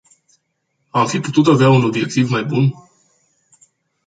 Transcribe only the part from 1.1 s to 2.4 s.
putut avea un obiectiv